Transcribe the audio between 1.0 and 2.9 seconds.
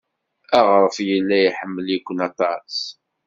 yella iḥemmel-iken aṭas.